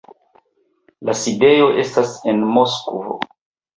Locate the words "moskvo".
2.59-3.19